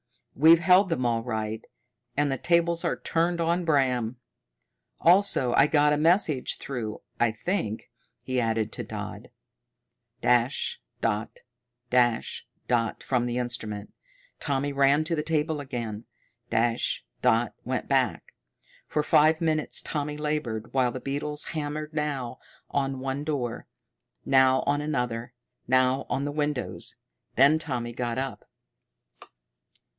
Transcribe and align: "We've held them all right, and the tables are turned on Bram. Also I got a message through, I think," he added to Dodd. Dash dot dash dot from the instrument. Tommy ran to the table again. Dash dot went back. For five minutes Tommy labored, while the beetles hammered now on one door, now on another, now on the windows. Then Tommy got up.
"We've 0.35 0.59
held 0.61 0.89
them 0.89 1.05
all 1.05 1.21
right, 1.21 1.63
and 2.17 2.31
the 2.31 2.37
tables 2.37 2.83
are 2.83 2.99
turned 2.99 3.39
on 3.39 3.63
Bram. 3.63 4.17
Also 4.99 5.53
I 5.53 5.67
got 5.67 5.93
a 5.93 5.97
message 5.97 6.57
through, 6.57 7.03
I 7.19 7.31
think," 7.31 7.91
he 8.23 8.41
added 8.41 8.71
to 8.71 8.83
Dodd. 8.83 9.29
Dash 10.19 10.79
dot 11.01 11.41
dash 11.91 12.47
dot 12.67 13.03
from 13.03 13.27
the 13.27 13.37
instrument. 13.37 13.93
Tommy 14.39 14.73
ran 14.73 15.03
to 15.03 15.15
the 15.15 15.21
table 15.21 15.59
again. 15.59 16.05
Dash 16.49 17.05
dot 17.21 17.53
went 17.63 17.87
back. 17.87 18.33
For 18.87 19.03
five 19.03 19.39
minutes 19.39 19.83
Tommy 19.83 20.17
labored, 20.17 20.73
while 20.73 20.91
the 20.91 20.99
beetles 20.99 21.45
hammered 21.49 21.93
now 21.93 22.39
on 22.71 22.99
one 22.99 23.23
door, 23.23 23.67
now 24.25 24.63
on 24.65 24.81
another, 24.81 25.33
now 25.67 26.07
on 26.09 26.25
the 26.25 26.31
windows. 26.31 26.95
Then 27.35 27.59
Tommy 27.59 27.93
got 27.93 28.17
up. 28.17 28.47